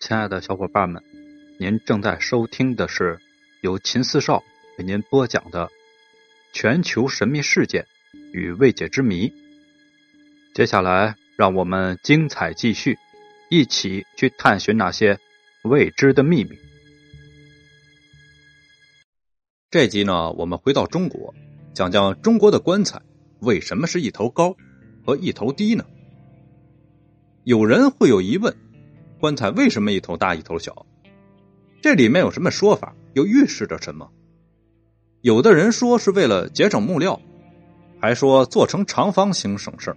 [0.00, 1.02] 亲爱的小伙伴们，
[1.58, 3.18] 您正在收听的是
[3.62, 4.44] 由秦四少
[4.78, 5.66] 为您播讲的
[6.52, 7.84] 《全球神秘事件
[8.32, 9.28] 与未解之谜》。
[10.54, 12.96] 接下来，让我们精彩继续，
[13.50, 15.18] 一起去探寻那些
[15.64, 16.56] 未知的秘密。
[19.68, 21.34] 这集呢，我们回到中国，
[21.74, 23.02] 讲讲中国的棺材
[23.40, 24.56] 为什么是一头高
[25.04, 25.84] 和一头低呢？
[27.42, 28.56] 有人会有疑问。
[29.20, 30.86] 棺材为什么一头大一头小？
[31.80, 32.94] 这里面有什么说法？
[33.14, 34.08] 又预示着什么？
[35.22, 37.20] 有的人说是为了节省木料，
[38.00, 39.94] 还说做成长方形省事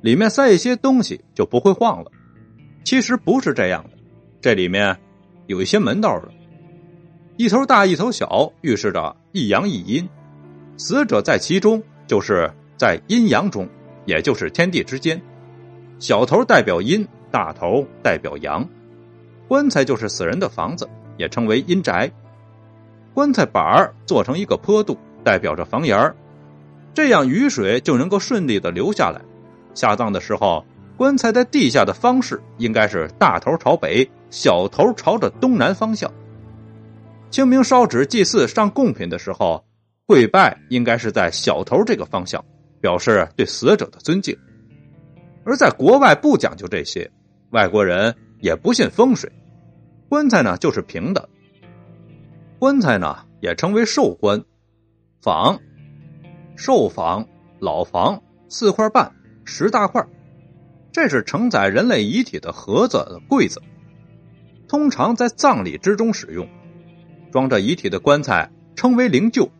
[0.00, 2.10] 里面塞一些东西就不会晃了。
[2.84, 3.90] 其实不是这样的，
[4.40, 4.96] 这里面
[5.46, 6.28] 有一些门道的。
[7.36, 10.08] 一头大一头小，预示着一阳一阴，
[10.76, 13.68] 死者在其中，就是在阴阳中，
[14.04, 15.20] 也就是天地之间。
[15.98, 17.06] 小头代表阴。
[17.36, 18.66] 大头代表阳，
[19.46, 22.10] 棺材就是死人的房子，也称为阴宅。
[23.12, 26.16] 棺材板儿做成一个坡度，代表着房檐儿，
[26.94, 29.20] 这样雨水就能够顺利的流下来。
[29.74, 30.64] 下葬的时候，
[30.96, 36.10] 棺材在地下的方式应该是大头朝北，小头朝着东南方向。
[37.30, 39.62] 清明烧纸祭祀上贡品的时候，
[40.06, 42.42] 跪拜应该是在小头这个方向，
[42.80, 44.34] 表示对死者的尊敬。
[45.44, 47.10] 而在国外不讲究这些。
[47.50, 49.30] 外国人也不信风水，
[50.08, 51.28] 棺材呢就是平的。
[52.58, 54.44] 棺材呢也称为寿棺、
[55.20, 55.60] 房、
[56.56, 57.28] 寿房、
[57.60, 60.06] 老房，四块半、十大块，
[60.92, 63.62] 这是承载人类遗体的盒子、柜子，
[64.68, 66.48] 通常在葬礼之中使用。
[67.30, 69.50] 装着遗体的棺材称为灵柩。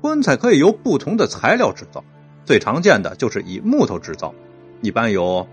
[0.00, 2.02] 棺材可以由不同的材料制造，
[2.44, 4.34] 最常见的就是以木头制造，
[4.80, 5.46] 一般有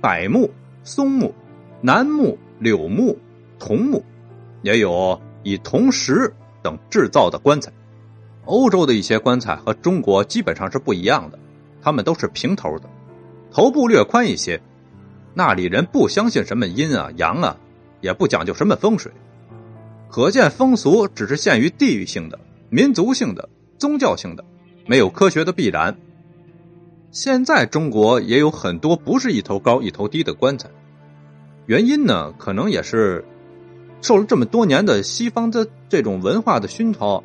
[0.00, 0.50] 柏木。
[0.84, 1.34] 松木、
[1.80, 3.18] 楠木、柳木、
[3.58, 4.02] 桐木，
[4.62, 6.32] 也有以铜石
[6.62, 7.72] 等制造的棺材。
[8.44, 11.38] 欧洲的一些棺材和中国基本上是不一样的，
[11.80, 12.88] 他们都是平头的，
[13.50, 14.60] 头部略宽一些。
[15.32, 17.56] 那里人不相信什么阴啊阳啊，
[18.02, 19.10] 也不讲究什么风水，
[20.10, 22.38] 可见风俗只是限于地域性的、
[22.68, 23.48] 民族性的、
[23.78, 24.44] 宗教性的，
[24.86, 25.96] 没有科学的必然。
[27.10, 30.68] 现在中国也有很多不是一头高一头低的棺材，
[31.66, 33.24] 原因呢，可能也是
[34.02, 37.24] 受了这么多年的西方的这种文化的熏陶，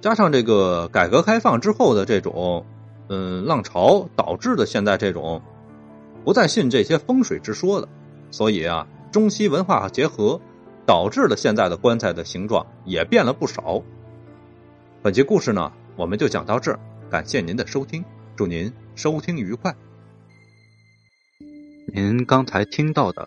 [0.00, 2.66] 加上这个改革开放之后的这种
[3.08, 5.40] 嗯浪潮，导致的现在这种
[6.24, 7.88] 不再信这些风水之说了，
[8.30, 10.40] 所以啊，中西文化结合，
[10.84, 13.82] 导致了现在的棺材的形状也变了不少。
[15.02, 18.04] 本集故事呢，我们就讲到这儿，感谢您的收听。
[18.36, 19.74] 祝您收听愉快。
[21.86, 23.26] 您刚才听到的